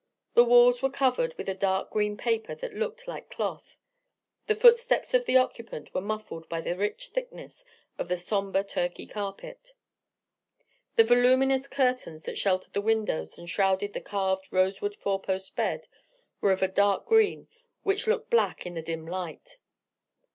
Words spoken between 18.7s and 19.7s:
the dim light.